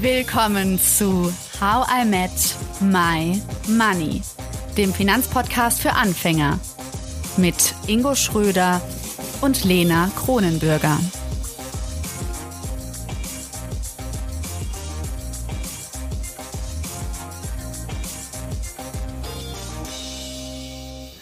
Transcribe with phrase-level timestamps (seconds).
[0.00, 2.30] Willkommen zu How I Met
[2.80, 4.22] My Money,
[4.78, 6.58] dem Finanzpodcast für Anfänger
[7.36, 8.80] mit Ingo Schröder
[9.42, 10.98] und Lena Kronenbürger.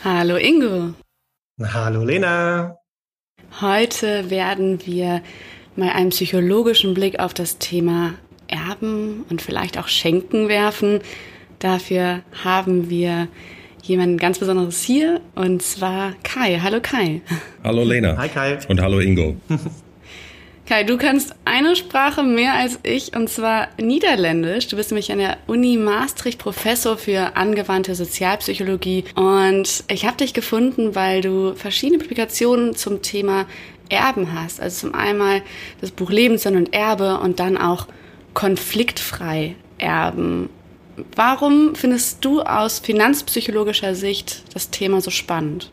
[0.05, 0.95] Hallo Ingo.
[1.61, 2.79] Hallo Lena.
[3.61, 5.23] Heute werden wir
[5.75, 8.15] mal einen psychologischen Blick auf das Thema
[8.71, 11.01] Erben und vielleicht auch Schenken werfen.
[11.59, 13.29] Dafür haben wir
[13.83, 16.61] jemanden ganz Besonderes hier und zwar Kai.
[16.63, 17.23] Hallo Kai.
[17.65, 18.17] Hallo Lena.
[18.17, 18.59] Hi Kai.
[18.69, 19.37] Und hallo Ingo.
[20.67, 24.69] Kai, du kannst eine Sprache mehr als ich und zwar Niederländisch.
[24.69, 30.33] Du bist nämlich an der Uni Maastricht Professor für angewandte Sozialpsychologie und ich habe dich
[30.33, 33.47] gefunden, weil du verschiedene Publikationen zum Thema
[33.89, 34.61] Erben hast.
[34.61, 35.43] Also zum einen
[35.81, 37.89] das Buch Lebenssinn und Erbe und dann auch
[38.35, 40.49] konfliktfrei erben.
[41.17, 45.71] Warum findest du aus finanzpsychologischer Sicht das Thema so spannend?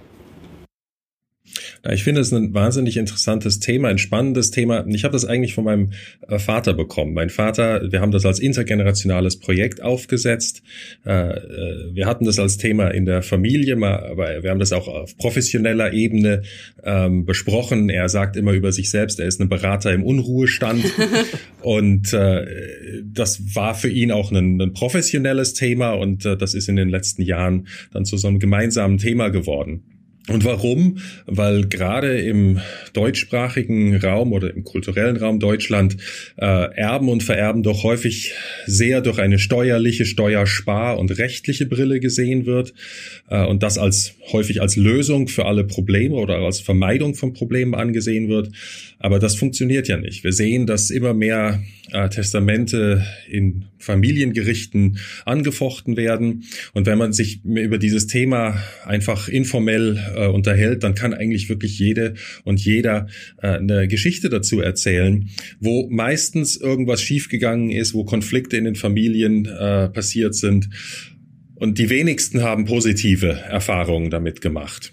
[1.92, 4.86] Ich finde es ein wahnsinnig interessantes Thema, ein spannendes Thema.
[4.88, 5.92] Ich habe das eigentlich von meinem
[6.28, 7.14] äh, Vater bekommen.
[7.14, 10.64] Mein Vater, wir haben das als intergenerationales Projekt aufgesetzt.
[11.06, 14.88] Äh, äh, wir hatten das als Thema in der Familie, aber wir haben das auch
[14.88, 16.44] auf professioneller Ebene
[16.84, 17.90] ähm, besprochen.
[17.90, 20.84] Er sagt immer über sich selbst, er ist ein Berater im Unruhestand.
[21.62, 26.90] und das war für ihn auch ein, ein professionelles Thema und das ist in den
[26.90, 29.97] letzten Jahren dann zu so einem gemeinsamen Thema geworden.
[30.30, 30.98] Und warum?
[31.26, 32.60] Weil gerade im
[32.92, 35.96] deutschsprachigen Raum oder im kulturellen Raum Deutschland
[36.36, 38.34] äh, Erben und Vererben doch häufig
[38.66, 42.74] sehr durch eine steuerliche, steuerspar- und rechtliche Brille gesehen wird
[43.30, 47.74] äh, und das als häufig als Lösung für alle Probleme oder als Vermeidung von Problemen
[47.74, 48.50] angesehen wird.
[49.00, 50.26] Aber das funktioniert ja nicht.
[50.26, 56.44] Wir sehen, dass immer mehr äh, Testamente in Familiengerichten angefochten werden.
[56.74, 61.78] Und wenn man sich über dieses Thema einfach informell äh, unterhält, dann kann eigentlich wirklich
[61.80, 63.08] jede und jeder
[63.42, 65.30] äh, eine Geschichte dazu erzählen,
[65.60, 70.70] wo meistens irgendwas schiefgegangen ist, wo Konflikte in den Familien äh, passiert sind.
[71.56, 74.92] Und die wenigsten haben positive Erfahrungen damit gemacht.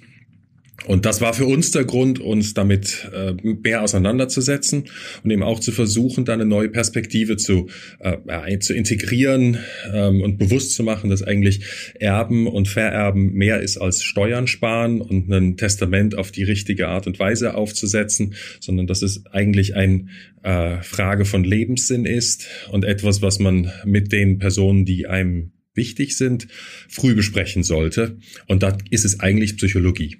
[0.86, 4.84] Und das war für uns der Grund, uns damit äh, mehr auseinanderzusetzen
[5.22, 7.68] und eben auch zu versuchen, da eine neue Perspektive zu,
[8.00, 9.58] äh, zu integrieren
[9.92, 11.64] ähm, und bewusst zu machen, dass eigentlich
[11.98, 17.06] Erben und Vererben mehr ist als Steuern sparen und ein Testament auf die richtige Art
[17.06, 20.06] und Weise aufzusetzen, sondern dass es eigentlich eine
[20.42, 26.16] äh, Frage von Lebenssinn ist und etwas, was man mit den Personen, die einem wichtig
[26.16, 26.46] sind,
[26.88, 28.18] früh besprechen sollte.
[28.46, 30.18] Und da ist es eigentlich Psychologie.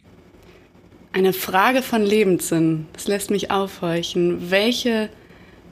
[1.15, 2.89] Eine Frage von Lebenssinn.
[2.93, 4.51] Das lässt mich aufhorchen.
[4.51, 5.11] Welche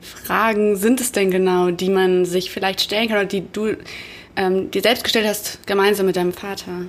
[0.00, 3.76] Fragen sind es denn genau, die man sich vielleicht stellen kann oder die du
[4.36, 6.86] ähm, dir selbst gestellt hast, gemeinsam mit deinem Vater?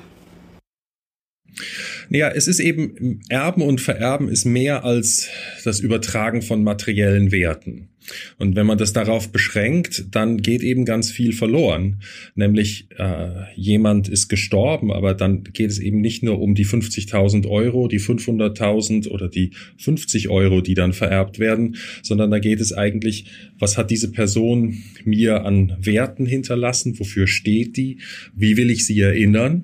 [2.10, 5.30] Naja, es ist eben, Erben und Vererben ist mehr als
[5.64, 7.90] das Übertragen von materiellen Werten.
[8.38, 12.02] Und wenn man das darauf beschränkt, dann geht eben ganz viel verloren.
[12.36, 17.48] Nämlich äh, jemand ist gestorben, aber dann geht es eben nicht nur um die 50.000
[17.48, 22.74] Euro, die 500.000 oder die 50 Euro, die dann vererbt werden, sondern da geht es
[22.74, 23.26] eigentlich,
[23.58, 28.00] was hat diese Person mir an Werten hinterlassen, wofür steht die,
[28.36, 29.64] wie will ich sie erinnern?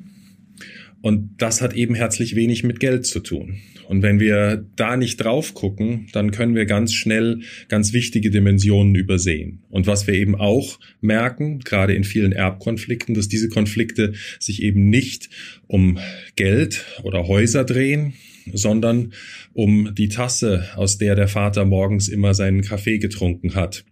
[1.01, 3.59] Und das hat eben herzlich wenig mit Geld zu tun.
[3.87, 7.39] Und wenn wir da nicht drauf gucken, dann können wir ganz schnell
[7.69, 9.63] ganz wichtige Dimensionen übersehen.
[9.69, 14.89] Und was wir eben auch merken, gerade in vielen Erbkonflikten, dass diese Konflikte sich eben
[14.89, 15.29] nicht
[15.67, 15.97] um
[16.35, 18.13] Geld oder Häuser drehen,
[18.53, 19.13] sondern
[19.53, 23.85] um die Tasse, aus der der Vater morgens immer seinen Kaffee getrunken hat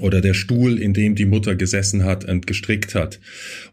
[0.00, 3.20] oder der Stuhl, in dem die Mutter gesessen hat und gestrickt hat.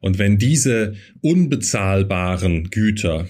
[0.02, 3.28] Und wenn diese unbezahlbaren Güter,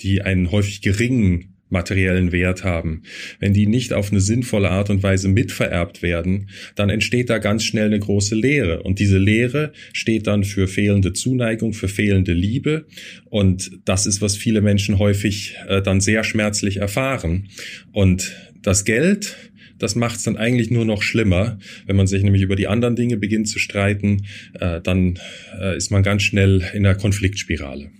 [0.00, 3.02] die einen häufig geringen materiellen Wert haben.
[3.40, 7.64] Wenn die nicht auf eine sinnvolle Art und Weise mitvererbt werden, dann entsteht da ganz
[7.64, 8.82] schnell eine große Leere.
[8.82, 12.86] Und diese Leere steht dann für fehlende Zuneigung, für fehlende Liebe.
[13.26, 17.48] Und das ist, was viele Menschen häufig äh, dann sehr schmerzlich erfahren.
[17.92, 19.36] Und das Geld,
[19.78, 21.58] das macht es dann eigentlich nur noch schlimmer.
[21.86, 25.18] Wenn man sich nämlich über die anderen Dinge beginnt zu streiten, äh, dann
[25.60, 27.90] äh, ist man ganz schnell in einer Konfliktspirale.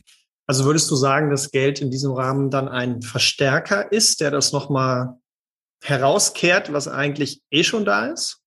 [0.47, 4.53] Also würdest du sagen, dass Geld in diesem Rahmen dann ein Verstärker ist, der das
[4.53, 5.19] nochmal
[5.83, 8.41] herauskehrt, was eigentlich eh schon da ist?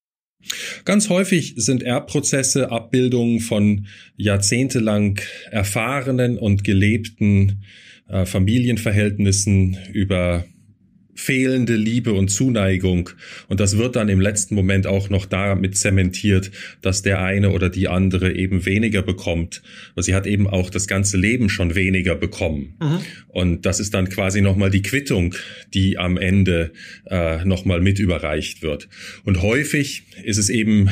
[0.86, 3.86] Ganz häufig sind Erbprozesse Abbildungen von
[4.16, 5.20] jahrzehntelang
[5.52, 7.64] erfahrenen und gelebten
[8.08, 10.46] äh, Familienverhältnissen über
[11.16, 13.10] fehlende Liebe und Zuneigung.
[13.48, 17.70] Und das wird dann im letzten Moment auch noch damit zementiert, dass der eine oder
[17.70, 19.62] die andere eben weniger bekommt.
[19.94, 22.76] Aber sie hat eben auch das ganze Leben schon weniger bekommen.
[22.82, 23.00] Mhm.
[23.28, 25.36] Und das ist dann quasi nochmal die Quittung,
[25.74, 26.72] die am Ende
[27.06, 28.90] äh, nochmal mit überreicht wird.
[29.24, 30.90] Und häufig ist es eben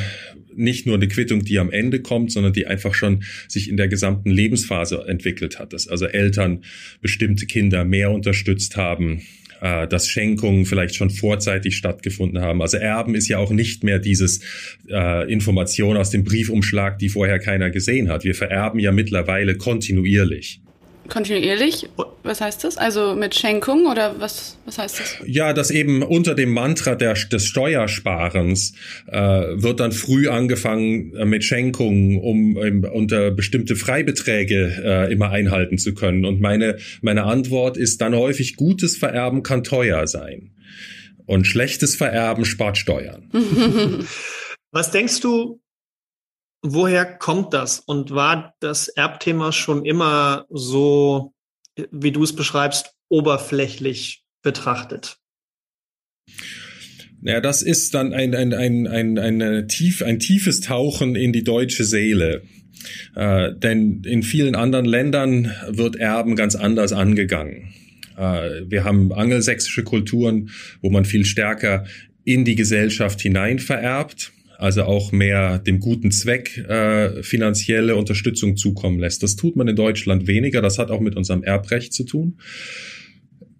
[0.54, 3.88] nicht nur eine Quittung, die am Ende kommt, sondern die einfach schon sich in der
[3.88, 5.72] gesamten Lebensphase entwickelt hat.
[5.72, 6.64] Dass also Eltern
[7.00, 9.22] bestimmte Kinder mehr unterstützt haben,
[9.60, 12.62] äh, dass Schenkungen vielleicht schon vorzeitig stattgefunden haben.
[12.62, 14.40] Also Erben ist ja auch nicht mehr dieses
[14.88, 18.24] äh, Information aus dem Briefumschlag, die vorher keiner gesehen hat.
[18.24, 20.60] Wir vererben ja mittlerweile kontinuierlich.
[21.10, 21.88] Kontinuierlich?
[22.22, 22.78] Was heißt das?
[22.78, 25.16] Also mit Schenkung oder was, was heißt das?
[25.26, 28.74] Ja, dass eben unter dem Mantra der, des Steuersparens
[29.06, 35.30] äh, wird dann früh angefangen äh, mit Schenkungen, um ähm, unter bestimmte Freibeträge äh, immer
[35.30, 36.24] einhalten zu können.
[36.24, 40.52] Und meine, meine Antwort ist dann häufig, gutes Vererben kann teuer sein.
[41.26, 43.28] Und schlechtes Vererben spart Steuern.
[44.72, 45.59] Was denkst du,
[46.62, 47.80] Woher kommt das?
[47.80, 51.32] Und war das Erbthema schon immer so,
[51.90, 55.16] wie du es beschreibst, oberflächlich betrachtet?
[57.22, 61.44] Ja, das ist dann ein, ein, ein, ein, ein, tief, ein tiefes Tauchen in die
[61.44, 62.42] deutsche Seele.
[63.14, 67.72] Äh, denn in vielen anderen Ländern wird Erben ganz anders angegangen.
[68.16, 71.84] Äh, wir haben angelsächsische Kulturen, wo man viel stärker
[72.24, 78.98] in die Gesellschaft hinein vererbt also auch mehr dem guten Zweck äh, finanzielle Unterstützung zukommen
[78.98, 79.22] lässt.
[79.22, 80.60] Das tut man in Deutschland weniger.
[80.60, 82.38] Das hat auch mit unserem Erbrecht zu tun.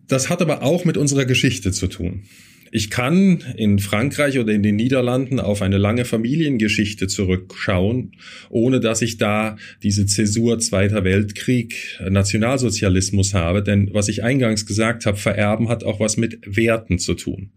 [0.09, 2.25] Das hat aber auch mit unserer Geschichte zu tun.
[2.73, 8.13] Ich kann in Frankreich oder in den Niederlanden auf eine lange Familiengeschichte zurückschauen,
[8.49, 13.65] ohne dass ich da diese Zäsur Zweiter Weltkrieg, Nationalsozialismus habe.
[13.65, 17.51] Denn was ich eingangs gesagt habe, vererben hat auch was mit Werten zu tun.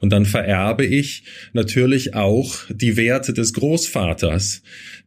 [0.00, 4.62] Und dann vererbe ich natürlich auch die Werte des Großvaters,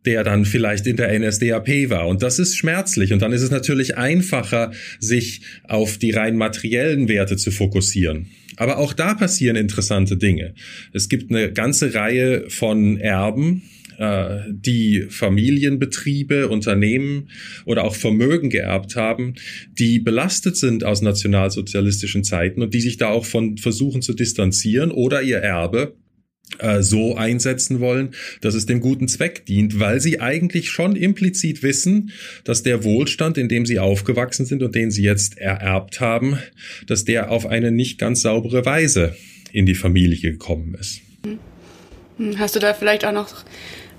[0.06, 2.08] der dann vielleicht in der NSDAP war.
[2.08, 3.14] Und das ist schmerzlich.
[3.14, 8.28] Und dann ist es natürlich einfacher, sich auf die rein materiellen Werte zu fokussieren.
[8.58, 10.54] Aber auch da passieren interessante Dinge.
[10.94, 13.64] Es gibt eine ganze Reihe von Erben,
[13.98, 17.30] äh, die Familienbetriebe, Unternehmen
[17.66, 19.36] oder auch Vermögen geerbt haben,
[19.78, 24.92] die belastet sind aus nationalsozialistischen Zeiten und die sich da auch von versuchen zu distanzieren
[24.92, 25.96] oder ihr Erbe
[26.60, 28.12] äh, so einsetzen wollen,
[28.42, 32.12] dass es dem guten Zweck dient, weil sie eigentlich schon implizit wissen,
[32.44, 36.38] dass der Wohlstand, in dem sie aufgewachsen sind und den sie jetzt ererbt haben,
[36.88, 39.16] dass der auf eine nicht ganz saubere Weise
[39.54, 41.00] in die Familie gekommen ist.
[42.38, 43.30] Hast du da vielleicht auch noch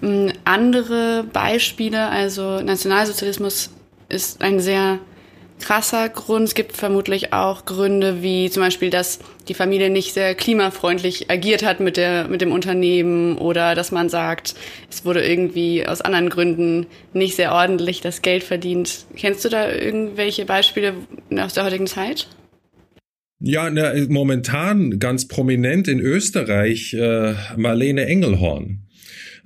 [0.01, 2.09] hm, andere Beispiele?
[2.09, 3.71] Also Nationalsozialismus
[4.09, 4.99] ist ein sehr
[5.61, 6.49] krasser Grund.
[6.49, 11.65] Es gibt vermutlich auch Gründe wie zum Beispiel, dass die Familie nicht sehr klimafreundlich agiert
[11.65, 14.55] hat mit, der, mit dem Unternehmen oder dass man sagt,
[14.91, 19.07] es wurde irgendwie aus anderen Gründen nicht sehr ordentlich das Geld verdient.
[19.17, 20.95] Kennst du da irgendwelche Beispiele
[21.39, 22.27] aus der heutigen Zeit?
[23.47, 28.79] Ja, na, momentan ganz prominent in Österreich äh, Marlene Engelhorn.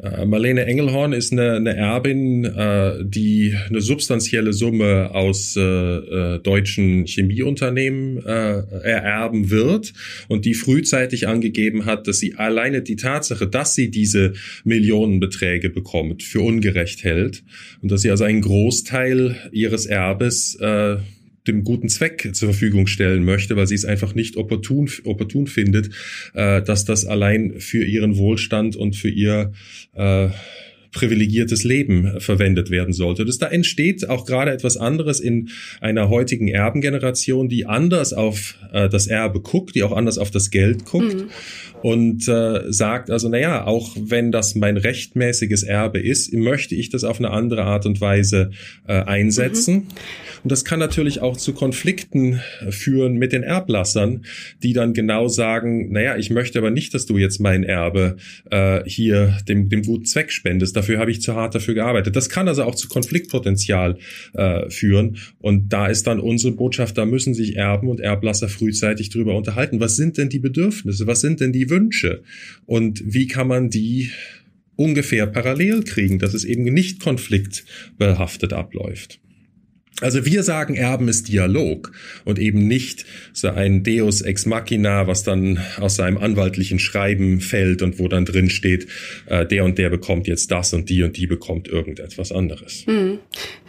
[0.00, 6.38] Äh, Marlene Engelhorn ist eine, eine Erbin, äh, die eine substanzielle Summe aus äh, äh,
[6.38, 9.92] deutschen Chemieunternehmen äh, ererben wird
[10.28, 16.23] und die frühzeitig angegeben hat, dass sie alleine die Tatsache, dass sie diese Millionenbeträge bekommt,
[16.23, 17.42] für ungerecht hält
[17.82, 20.99] und dass sie also einen Großteil ihres Erbes äh,
[21.47, 25.90] dem guten Zweck zur Verfügung stellen möchte, weil sie es einfach nicht opportun, opportun findet,
[26.35, 29.52] äh, dass das allein für ihren Wohlstand und für ihr
[29.95, 30.28] äh,
[30.99, 33.25] privilegiertes Leben verwendet werden sollte.
[33.25, 35.50] Das, da entsteht auch gerade etwas anderes in
[35.81, 40.50] einer heutigen Erbengeneration, die anders auf äh, das Erbe guckt, die auch anders auf das
[40.50, 41.31] Geld guckt mhm.
[41.83, 47.05] und äh, sagt also, naja, auch wenn das mein rechtmäßiges Erbe ist, möchte ich das
[47.05, 48.50] auf eine andere Art und Weise
[48.88, 49.75] äh, einsetzen.
[49.75, 49.87] Mhm.
[50.43, 52.40] Und das kann natürlich auch zu Konflikten
[52.71, 54.25] führen mit den Erblassern,
[54.62, 58.17] die dann genau sagen, naja, ich möchte aber nicht, dass du jetzt mein Erbe
[58.50, 62.16] äh, hier dem, dem guten Zweck spendest dafür habe ich zu hart dafür gearbeitet.
[62.16, 63.99] Das kann also auch zu Konfliktpotenzial
[64.33, 65.18] äh, führen.
[65.38, 69.80] Und da ist dann unsere Botschaft, da müssen sich Erben und Erblasser frühzeitig drüber unterhalten.
[69.80, 71.07] Was sind denn die Bedürfnisse?
[71.07, 72.23] Was sind denn die Wünsche?
[72.64, 74.11] Und wie kann man die
[74.76, 79.21] ungefähr parallel kriegen, dass es eben nicht konfliktbehaftet abläuft?
[80.00, 81.90] Also wir sagen, Erben ist Dialog
[82.25, 87.83] und eben nicht so ein Deus ex machina, was dann aus seinem anwaltlichen Schreiben fällt
[87.83, 88.87] und wo dann drin steht,
[89.26, 92.85] äh, der und der bekommt jetzt das und die und die bekommt irgendetwas anderes.
[92.87, 93.19] Hm.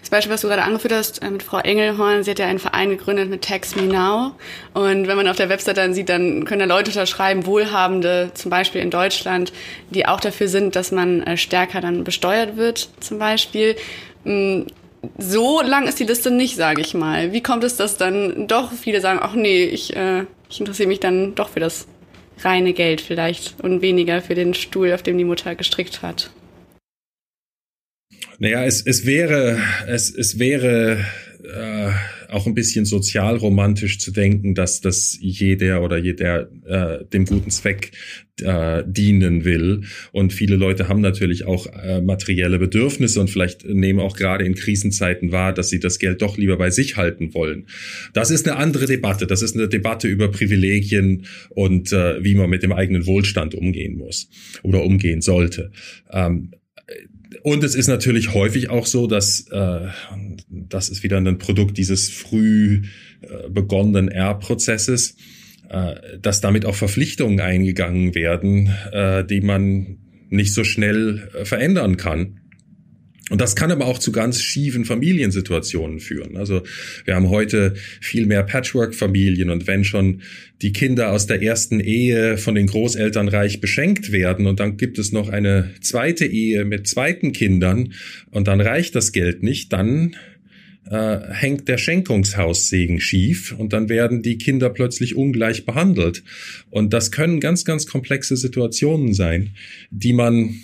[0.02, 2.60] das Beispiel, was du gerade angeführt hast, äh, mit Frau Engelhorn, sie hat ja einen
[2.60, 4.36] Verein gegründet mit Tax Me Now.
[4.74, 8.52] Und wenn man auf der Website dann sieht, dann können da Leute unterschreiben, Wohlhabende, zum
[8.52, 9.52] Beispiel in Deutschland,
[9.90, 13.76] die auch dafür sind, dass man äh, stärker dann besteuert wird, zum Beispiel.
[14.26, 14.62] Mm,
[15.18, 17.32] so lang ist die Liste nicht, sage ich mal.
[17.32, 21.00] Wie kommt es, dass dann doch viele sagen, ach nee, ich, äh, ich interessiere mich
[21.00, 21.88] dann doch für das
[22.42, 26.32] reine Geld vielleicht und weniger für den Stuhl, auf dem die Mutter gestrickt hat?
[28.40, 31.06] Naja, es, es wäre, es, es wäre
[31.44, 31.92] äh,
[32.30, 37.92] auch ein bisschen sozialromantisch zu denken, dass das jeder oder jeder äh, dem guten Zweck
[38.42, 39.82] äh, dienen will.
[40.12, 44.56] Und viele Leute haben natürlich auch äh, materielle Bedürfnisse und vielleicht nehmen auch gerade in
[44.56, 47.68] Krisenzeiten wahr, dass sie das Geld doch lieber bei sich halten wollen.
[48.14, 49.28] Das ist eine andere Debatte.
[49.28, 53.98] Das ist eine Debatte über Privilegien und äh, wie man mit dem eigenen Wohlstand umgehen
[53.98, 54.30] muss
[54.64, 55.72] oder umgehen sollte.
[56.12, 56.52] Ähm,
[57.44, 59.88] und es ist natürlich häufig auch so, dass äh,
[60.50, 62.82] das ist wieder ein Produkt dieses früh
[63.22, 65.16] äh, begonnenen Erbprozesses,
[65.70, 69.98] äh, dass damit auch Verpflichtungen eingegangen werden, äh, die man
[70.30, 72.40] nicht so schnell äh, verändern kann.
[73.30, 76.38] Und das kann aber auch zu ganz schiefen Familiensituationen führen.
[76.38, 76.64] Also
[77.06, 80.22] wir haben heute viel mehr Patchwork-Familien und wenn schon
[80.62, 85.00] die Kinder aus der ersten Ehe von den Großeltern reich beschenkt werden und dann gibt
[85.00, 87.94] es noch eine zweite Ehe mit zweiten Kindern
[88.32, 90.16] und dann reicht das Geld nicht, dann
[90.90, 96.24] äh, hängt der Schenkungshaussegen schief und dann werden die Kinder plötzlich ungleich behandelt.
[96.72, 99.52] Und das können ganz, ganz komplexe Situationen sein,
[99.92, 100.56] die man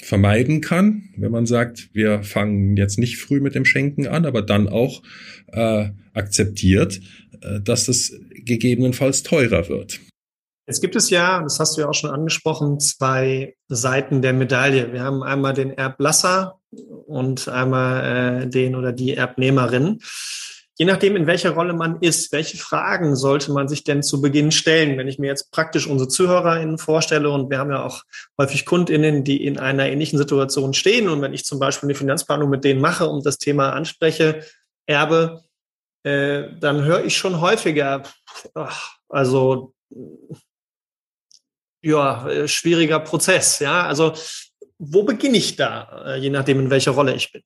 [0.00, 4.42] vermeiden kann, wenn man sagt, wir fangen jetzt nicht früh mit dem Schenken an, aber
[4.42, 5.02] dann auch
[5.48, 7.00] äh, akzeptiert,
[7.40, 10.00] äh, dass es gegebenenfalls teurer wird.
[10.66, 14.92] Jetzt gibt es ja, das hast du ja auch schon angesprochen, zwei Seiten der Medaille.
[14.92, 16.60] Wir haben einmal den Erblasser
[17.06, 20.00] und einmal äh, den oder die Erbnehmerin.
[20.80, 24.52] Je nachdem, in welcher Rolle man ist, welche Fragen sollte man sich denn zu Beginn
[24.52, 24.96] stellen?
[24.96, 28.04] Wenn ich mir jetzt praktisch unsere ZuhörerInnen vorstelle und wir haben ja auch
[28.38, 32.48] häufig KundInnen, die in einer ähnlichen Situation stehen und wenn ich zum Beispiel eine Finanzplanung
[32.48, 34.44] mit denen mache und das Thema anspreche,
[34.86, 35.42] Erbe,
[36.04, 38.04] äh, dann höre ich schon häufiger,
[38.54, 39.74] ach, also
[41.82, 43.82] ja, äh, schwieriger Prozess, ja.
[43.82, 44.14] Also
[44.78, 47.42] wo beginne ich da, äh, je nachdem, in welcher Rolle ich bin?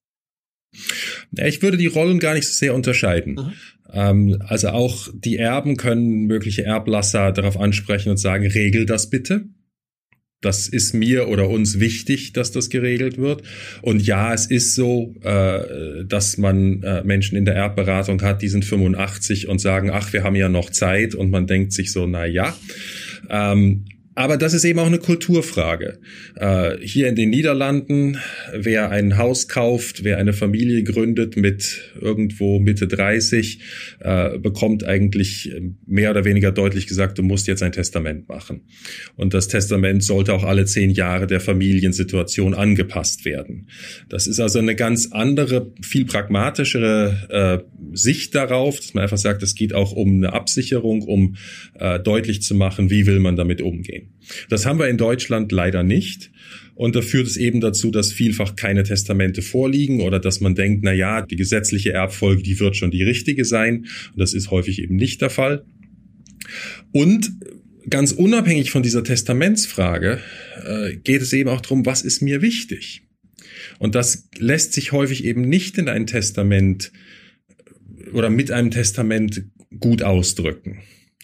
[1.32, 3.34] Ja, ich würde die Rollen gar nicht so sehr unterscheiden.
[3.34, 3.52] Mhm.
[3.92, 9.44] Ähm, also auch die Erben können mögliche Erblasser darauf ansprechen und sagen, regel das bitte.
[10.40, 13.42] Das ist mir oder uns wichtig, dass das geregelt wird.
[13.80, 18.48] Und ja, es ist so, äh, dass man äh, Menschen in der Erbberatung hat, die
[18.48, 21.14] sind 85 und sagen, ach, wir haben ja noch Zeit.
[21.14, 22.56] Und man denkt sich so, na ja.
[23.30, 25.98] Ähm, aber das ist eben auch eine Kulturfrage.
[26.36, 28.18] Äh, hier in den Niederlanden,
[28.52, 33.60] wer ein Haus kauft, wer eine Familie gründet mit irgendwo Mitte 30,
[34.00, 35.50] äh, bekommt eigentlich
[35.86, 38.62] mehr oder weniger deutlich gesagt, du musst jetzt ein Testament machen.
[39.16, 43.68] Und das Testament sollte auch alle zehn Jahre der Familiensituation angepasst werden.
[44.08, 49.42] Das ist also eine ganz andere, viel pragmatischere äh, Sicht darauf, dass man einfach sagt,
[49.42, 51.36] es geht auch um eine Absicherung, um
[51.74, 54.01] äh, deutlich zu machen, wie will man damit umgehen.
[54.48, 56.30] Das haben wir in Deutschland leider nicht.
[56.74, 60.82] Und da führt es eben dazu, dass vielfach keine Testamente vorliegen oder dass man denkt,
[60.84, 63.86] na ja, die gesetzliche Erbfolge, die wird schon die richtige sein.
[64.12, 65.64] Und das ist häufig eben nicht der Fall.
[66.92, 67.32] Und
[67.88, 70.20] ganz unabhängig von dieser Testamentsfrage
[70.64, 73.02] äh, geht es eben auch darum, was ist mir wichtig?
[73.78, 76.92] Und das lässt sich häufig eben nicht in ein Testament
[78.12, 79.44] oder mit einem Testament
[79.78, 80.80] gut ausdrücken.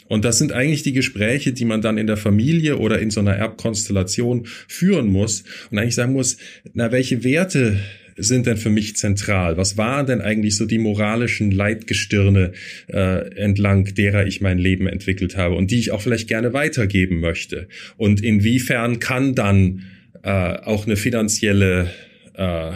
[0.06, 3.20] Und das sind eigentlich die Gespräche, die man dann in der Familie oder in so
[3.20, 6.38] einer Erbkonstellation führen muss und eigentlich sagen muss,
[6.72, 7.78] na, welche Werte
[8.18, 9.56] sind denn für mich zentral?
[9.56, 12.52] Was waren denn eigentlich so die moralischen Leitgestirne
[12.88, 17.20] äh, entlang derer ich mein Leben entwickelt habe und die ich auch vielleicht gerne weitergeben
[17.20, 17.68] möchte?
[17.96, 19.84] Und inwiefern kann dann
[20.22, 21.90] äh, auch eine finanzielle
[22.34, 22.72] äh,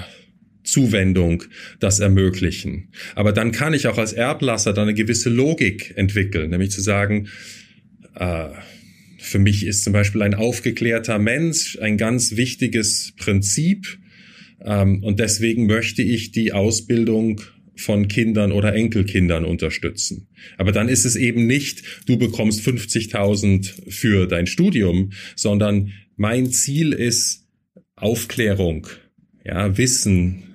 [0.72, 1.44] Zuwendung
[1.80, 2.88] das ermöglichen.
[3.14, 7.28] Aber dann kann ich auch als Erblasser dann eine gewisse Logik entwickeln, nämlich zu sagen,
[8.14, 8.48] äh,
[9.18, 13.98] für mich ist zum Beispiel ein aufgeklärter Mensch ein ganz wichtiges Prinzip
[14.64, 17.40] ähm, und deswegen möchte ich die Ausbildung
[17.76, 20.28] von Kindern oder Enkelkindern unterstützen.
[20.56, 26.92] Aber dann ist es eben nicht, du bekommst 50.000 für dein Studium, sondern mein Ziel
[26.92, 27.46] ist
[27.96, 28.86] Aufklärung,
[29.44, 30.51] ja, Wissen,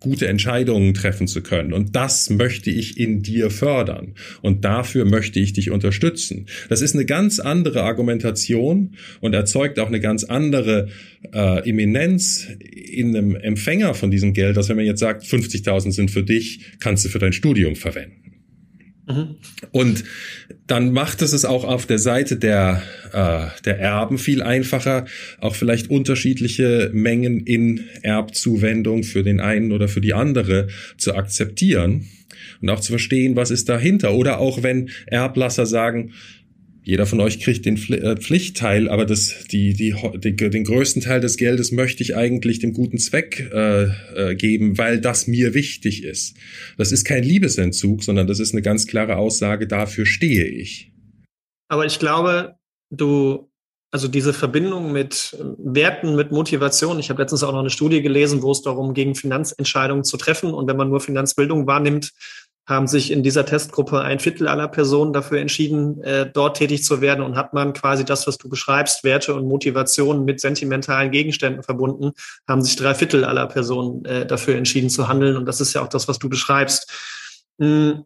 [0.00, 1.72] gute Entscheidungen treffen zu können.
[1.72, 4.14] Und das möchte ich in dir fördern.
[4.42, 6.46] Und dafür möchte ich dich unterstützen.
[6.68, 10.88] Das ist eine ganz andere Argumentation und erzeugt auch eine ganz andere
[11.32, 16.10] äh, Eminenz in einem Empfänger von diesem Geld, als wenn man jetzt sagt, 50.000 sind
[16.10, 18.27] für dich, kannst du für dein Studium verwenden.
[19.08, 19.36] Mhm.
[19.72, 20.04] Und
[20.66, 25.06] dann macht es es auch auf der Seite der, äh, der Erben viel einfacher,
[25.40, 32.06] auch vielleicht unterschiedliche Mengen in Erbzuwendung für den einen oder für die andere zu akzeptieren
[32.60, 34.14] und auch zu verstehen, was ist dahinter.
[34.14, 36.12] Oder auch wenn Erblasser sagen,
[36.88, 41.20] jeder von euch kriegt den äh, Pflichtteil, aber das, die, die, die, den größten Teil
[41.20, 46.02] des Geldes möchte ich eigentlich dem guten Zweck äh, äh, geben, weil das mir wichtig
[46.02, 46.34] ist.
[46.78, 50.90] Das ist kein Liebesentzug, sondern das ist eine ganz klare Aussage, dafür stehe ich.
[51.68, 52.54] Aber ich glaube,
[52.88, 53.50] du,
[53.90, 58.40] also diese Verbindung mit Werten, mit Motivation, ich habe letztens auch noch eine Studie gelesen,
[58.40, 60.54] wo es darum ging, Finanzentscheidungen zu treffen.
[60.54, 62.14] Und wenn man nur Finanzbildung wahrnimmt,
[62.68, 67.00] haben sich in dieser Testgruppe ein Viertel aller Personen dafür entschieden, äh, dort tätig zu
[67.00, 71.62] werden und hat man quasi das, was du beschreibst, Werte und Motivationen mit sentimentalen Gegenständen
[71.62, 72.12] verbunden,
[72.46, 75.82] haben sich drei Viertel aller Personen äh, dafür entschieden zu handeln und das ist ja
[75.82, 76.92] auch das, was du beschreibst.
[77.58, 78.04] Hm.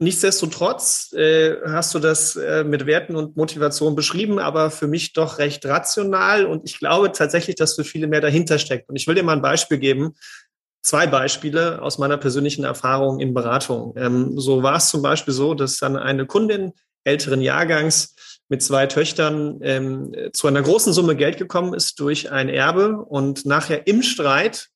[0.00, 5.38] Nichtsdestotrotz äh, hast du das äh, mit Werten und Motivation beschrieben, aber für mich doch
[5.38, 8.88] recht rational und ich glaube tatsächlich, dass für viele mehr dahinter steckt.
[8.88, 10.14] Und ich will dir mal ein Beispiel geben
[10.82, 13.94] zwei Beispiele aus meiner persönlichen Erfahrung in Beratung.
[13.96, 16.72] Ähm, so war es zum Beispiel so, dass dann eine Kundin
[17.04, 18.14] älteren Jahrgangs
[18.48, 23.44] mit zwei Töchtern ähm, zu einer großen Summe Geld gekommen ist durch ein Erbe und
[23.44, 24.68] nachher im Streit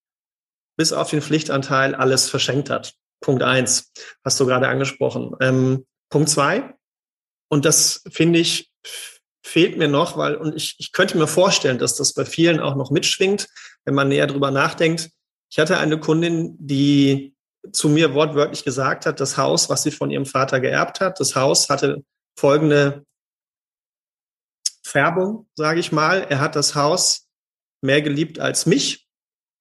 [0.76, 2.94] bis auf den Pflichtanteil alles verschenkt hat.
[3.20, 3.92] Punkt eins,
[4.24, 5.34] hast du gerade angesprochen.
[5.40, 6.74] Ähm, Punkt zwei,
[7.48, 8.72] und das finde ich
[9.44, 12.76] fehlt mir noch, weil, und ich, ich könnte mir vorstellen, dass das bei vielen auch
[12.76, 13.48] noch mitschwingt,
[13.84, 15.10] wenn man näher drüber nachdenkt.
[15.52, 17.36] Ich hatte eine Kundin, die
[17.72, 21.36] zu mir wortwörtlich gesagt hat, das Haus, was sie von ihrem Vater geerbt hat, das
[21.36, 22.02] Haus hatte
[22.38, 23.04] folgende
[24.82, 26.26] Färbung, sage ich mal.
[26.30, 27.28] Er hat das Haus
[27.82, 29.06] mehr geliebt als mich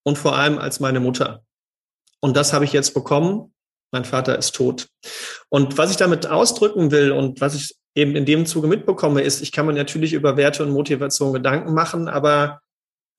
[0.04, 1.44] und vor allem als meine Mutter.
[2.22, 3.54] Und das habe ich jetzt bekommen.
[3.92, 4.88] Mein Vater ist tot.
[5.50, 9.42] Und was ich damit ausdrücken will und was ich eben in dem Zuge mitbekomme, ist,
[9.42, 12.62] ich kann mir natürlich über Werte und Motivation Gedanken machen, aber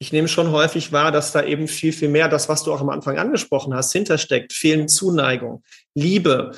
[0.02, 2.80] ich nehme schon häufig wahr, dass da eben viel, viel mehr das, was du auch
[2.80, 4.52] am Anfang angesprochen hast, hintersteckt.
[4.52, 5.62] Fehlende Zuneigung,
[5.94, 6.56] Liebe.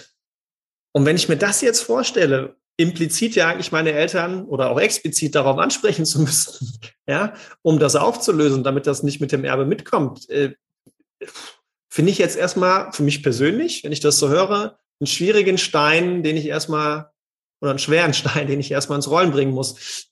[0.92, 5.34] Und wenn ich mir das jetzt vorstelle, implizit ja eigentlich meine Eltern oder auch explizit
[5.34, 10.26] darauf ansprechen zu müssen, ja, um das aufzulösen, damit das nicht mit dem Erbe mitkommt,
[10.30, 10.54] äh,
[11.90, 16.22] finde ich jetzt erstmal für mich persönlich, wenn ich das so höre, einen schwierigen Stein,
[16.22, 17.10] den ich erstmal
[17.60, 20.08] oder einen schweren Stein, den ich erstmal ins Rollen bringen muss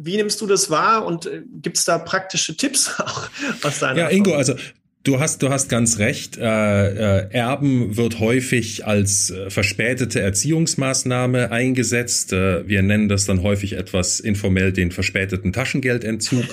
[0.00, 1.04] wie nimmst du das wahr?
[1.04, 3.28] Und äh, gibt es da praktische Tipps auch
[3.62, 4.54] aus deiner Ja, Ingo, also
[5.04, 6.36] Du hast, du hast ganz recht.
[6.38, 12.32] Äh, äh, Erben wird häufig als äh, verspätete Erziehungsmaßnahme eingesetzt.
[12.32, 16.44] Äh, wir nennen das dann häufig etwas informell den verspäteten Taschengeldentzug.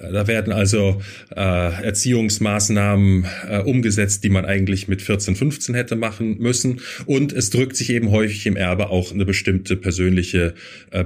[0.00, 3.26] Da werden also Erziehungsmaßnahmen
[3.66, 6.80] umgesetzt, die man eigentlich mit 14, 15 hätte machen müssen.
[7.04, 10.54] Und es drückt sich eben häufig im Erbe auch eine bestimmte persönliche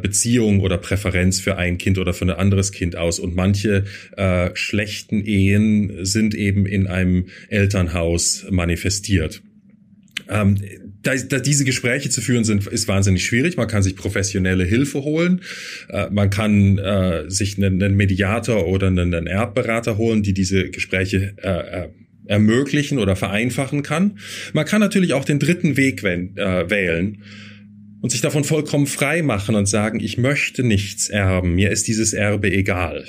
[0.01, 3.19] Beziehung oder Präferenz für ein Kind oder für ein anderes Kind aus.
[3.19, 3.83] Und manche
[4.55, 9.43] schlechten Ehen sind eben in einem Elternhaus manifestiert.
[10.29, 10.57] Ähm,
[11.03, 13.57] da, da diese Gespräche zu führen sind, ist wahnsinnig schwierig.
[13.57, 15.43] Man kann sich professionelle Hilfe holen.
[15.89, 20.71] Äh, man kann äh, sich einen, einen, Mediator oder einen, einen, Erbberater holen, die diese
[20.71, 21.89] Gespräche äh, äh,
[22.27, 24.19] ermöglichen oder vereinfachen kann.
[24.55, 27.23] Man kann natürlich auch den dritten Weg äh, wählen
[28.01, 32.15] und sich davon vollkommen frei machen und sagen, ich möchte nichts erben, mir ist dieses
[32.15, 33.05] Erbe egal.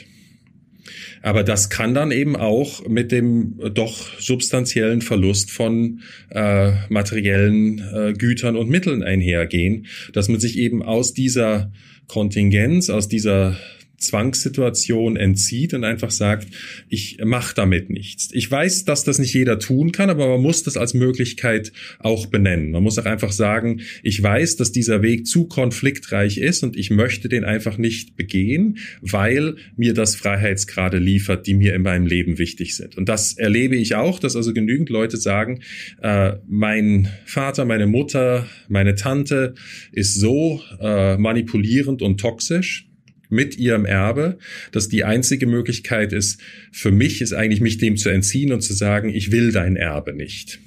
[1.25, 8.13] Aber das kann dann eben auch mit dem doch substanziellen Verlust von äh, materiellen äh,
[8.13, 11.71] Gütern und Mitteln einhergehen, dass man sich eben aus dieser
[12.07, 13.57] Kontingenz, aus dieser
[13.97, 16.47] Zwangssituation entzieht und einfach sagt,
[16.89, 18.29] ich mache damit nichts.
[18.31, 22.27] Ich weiß, dass das nicht jeder tun kann, aber man muss das als Möglichkeit auch
[22.27, 22.71] benennen.
[22.71, 26.89] Man muss auch einfach sagen, ich weiß, dass dieser Weg zu konfliktreich ist und ich
[26.89, 32.38] möchte den einfach nicht begehen, weil mir das Freiheitsgrade liefert, die mir in meinem Leben
[32.38, 32.97] wichtig sind.
[32.97, 35.62] Und das erlebe ich auch, dass also genügend Leute sagen,
[36.01, 39.55] äh, mein Vater, meine Mutter, meine Tante
[39.91, 42.88] ist so äh, manipulierend und toxisch,
[43.29, 44.38] mit ihrem Erbe,
[44.71, 48.73] dass die einzige Möglichkeit ist, für mich ist eigentlich mich dem zu entziehen und zu
[48.73, 50.59] sagen, ich will dein Erbe nicht.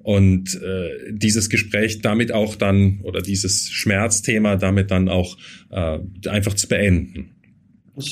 [0.00, 5.38] Und äh, dieses Gespräch damit auch dann oder dieses Schmerzthema damit dann auch
[5.70, 7.30] äh, einfach zu beenden.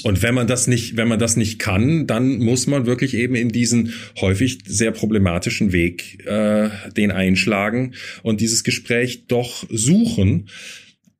[0.04, 3.34] Und wenn man das nicht, wenn man das nicht kann, dann muss man wirklich eben
[3.34, 10.48] in diesen häufig sehr problematischen Weg äh, den einschlagen und dieses Gespräch doch suchen,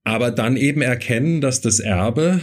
[0.05, 2.41] aber dann eben erkennen, dass das Erbe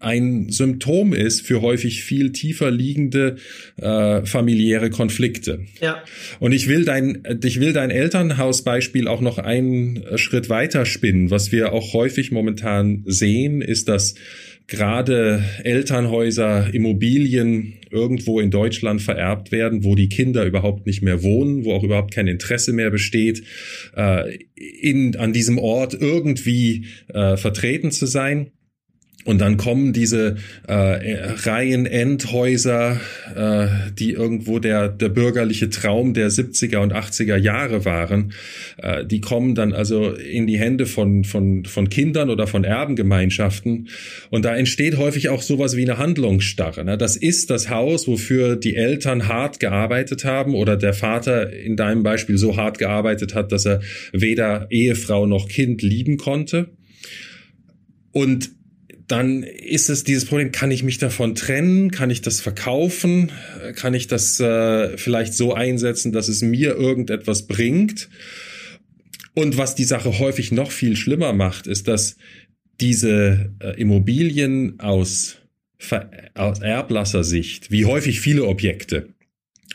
[0.00, 3.36] ein Symptom ist für häufig viel tiefer liegende
[3.76, 5.66] äh, familiäre Konflikte.
[5.80, 6.02] Ja.
[6.38, 11.30] Und ich will dein, ich will dein Elternhausbeispiel auch noch einen Schritt weiter spinnen.
[11.30, 14.14] Was wir auch häufig momentan sehen, ist, dass
[14.66, 21.64] gerade Elternhäuser, Immobilien irgendwo in Deutschland vererbt werden, wo die Kinder überhaupt nicht mehr wohnen,
[21.64, 23.42] wo auch überhaupt kein Interesse mehr besteht,
[23.96, 28.52] äh, in, an diesem Ort irgendwie äh, vertreten zu sein.
[29.26, 32.98] Und dann kommen diese äh, Reihen Endhäuser,
[33.36, 33.66] äh,
[33.98, 38.32] die irgendwo der, der bürgerliche Traum der 70er und 80er Jahre waren,
[38.78, 43.88] äh, die kommen dann also in die Hände von, von, von Kindern oder von Erbengemeinschaften.
[44.30, 46.82] Und da entsteht häufig auch sowas wie eine Handlungsstarre.
[46.82, 46.96] Ne?
[46.96, 52.02] Das ist das Haus, wofür die Eltern hart gearbeitet haben oder der Vater in deinem
[52.02, 56.70] Beispiel so hart gearbeitet hat, dass er weder Ehefrau noch Kind lieben konnte.
[58.12, 58.50] Und
[59.10, 61.90] dann ist es dieses Problem, kann ich mich davon trennen?
[61.90, 63.32] Kann ich das verkaufen?
[63.74, 68.08] Kann ich das äh, vielleicht so einsetzen, dass es mir irgendetwas bringt?
[69.34, 72.16] Und was die Sache häufig noch viel schlimmer macht, ist, dass
[72.80, 75.38] diese äh, Immobilien aus,
[76.34, 79.08] aus Erblassersicht, wie häufig viele Objekte,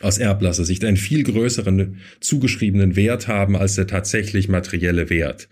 [0.00, 5.48] aus Erblassersicht einen viel größeren zugeschriebenen Wert haben als der tatsächlich materielle Wert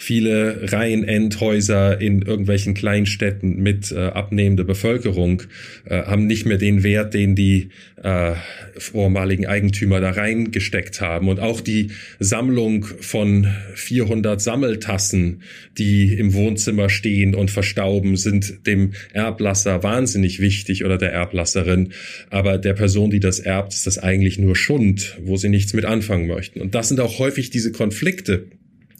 [0.00, 5.42] viele Reihenendhäuser in irgendwelchen Kleinstädten mit äh, abnehmender Bevölkerung
[5.84, 7.68] äh, haben nicht mehr den Wert, den die
[8.02, 8.32] äh,
[8.78, 11.28] vormaligen Eigentümer da reingesteckt haben.
[11.28, 15.42] Und auch die Sammlung von 400 Sammeltassen,
[15.76, 21.92] die im Wohnzimmer stehen und verstauben, sind dem Erblasser wahnsinnig wichtig oder der Erblasserin.
[22.30, 25.84] Aber der Person, die das erbt, ist das eigentlich nur Schund, wo sie nichts mit
[25.84, 26.62] anfangen möchten.
[26.62, 28.46] Und das sind auch häufig diese Konflikte,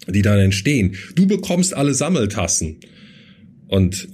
[0.06, 0.96] die dann entstehen.
[1.14, 2.78] Du bekommst alle Sammeltassen.
[3.68, 4.08] Und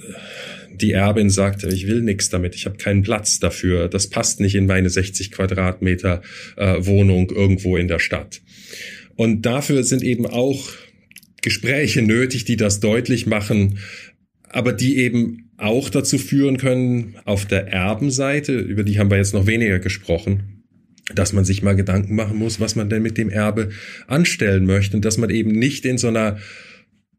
[0.81, 4.55] die Erbin sagt, ich will nichts damit, ich habe keinen Platz dafür, das passt nicht
[4.55, 6.22] in meine 60 Quadratmeter
[6.57, 8.42] äh, Wohnung irgendwo in der Stadt.
[9.14, 10.68] Und dafür sind eben auch
[11.40, 13.79] Gespräche nötig, die das deutlich machen,
[14.49, 19.33] aber die eben auch dazu führen können, auf der Erbenseite, über die haben wir jetzt
[19.33, 20.56] noch weniger gesprochen,
[21.14, 23.71] dass man sich mal Gedanken machen muss, was man denn mit dem Erbe
[24.07, 26.38] anstellen möchte und dass man eben nicht in so einer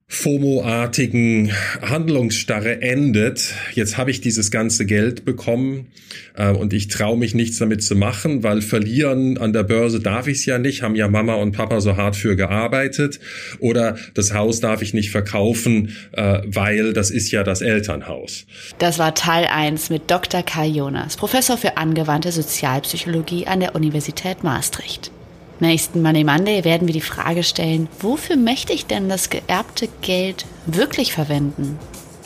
[0.10, 3.54] FOMO-artigen Handlungsstarre endet.
[3.74, 5.88] Jetzt habe ich dieses ganze Geld bekommen
[6.36, 10.28] äh, und ich traue mich nichts damit zu machen, weil verlieren an der Börse darf
[10.28, 13.20] ich es ja nicht, haben ja Mama und Papa so hart für gearbeitet.
[13.60, 18.46] Oder das Haus darf ich nicht verkaufen, äh, weil das ist ja das Elternhaus.
[18.80, 20.42] Das war Teil 1 mit Dr.
[20.42, 25.12] Kai Jonas, Professor für angewandte Sozialpsychologie an der Universität Maastricht.
[25.60, 30.46] Nächsten Money Monday werden wir die Frage stellen, wofür möchte ich denn das geerbte Geld
[30.68, 31.80] wirklich verwenden?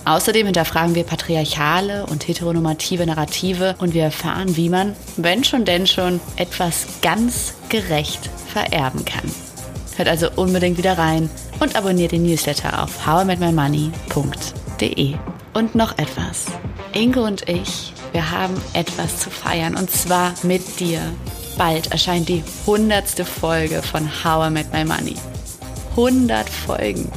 [0.03, 5.87] Außerdem hinterfragen wir patriarchale und heteronormative Narrative und wir erfahren, wie man, wenn schon denn
[5.87, 9.31] schon, etwas ganz gerecht vererben kann.
[9.95, 15.13] Hört also unbedingt wieder rein und abonniert den Newsletter auf howImetMyMoney.de.
[15.53, 16.45] Und noch etwas.
[16.93, 20.99] Inge und ich, wir haben etwas zu feiern und zwar mit dir
[21.61, 25.13] bald erscheint die hundertste Folge von How I Met My Money.
[25.91, 27.07] 100 Folgen.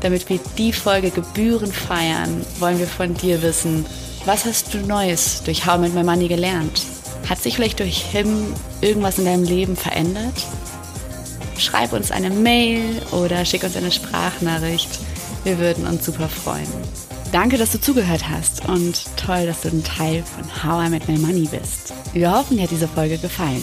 [0.00, 3.84] Damit wir die Folge Gebühren feiern, wollen wir von dir wissen,
[4.26, 6.82] was hast du Neues durch How I Met My Money gelernt?
[7.28, 10.46] Hat sich vielleicht durch Him irgendwas in deinem Leben verändert?
[11.58, 15.00] Schreib uns eine Mail oder schick uns eine Sprachnachricht.
[15.42, 16.68] Wir würden uns super freuen.
[17.32, 21.08] Danke, dass du zugehört hast und toll, dass du ein Teil von How I Met
[21.08, 21.92] My Money bist.
[22.12, 23.62] Wir hoffen, dir hat diese Folge gefallen.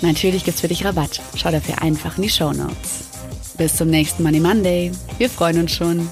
[0.00, 1.20] Natürlich gibt's für dich Rabatt.
[1.34, 3.04] Schau dafür einfach in die Show Notes.
[3.56, 4.92] Bis zum nächsten Money Monday.
[5.18, 6.08] Wir freuen uns schon.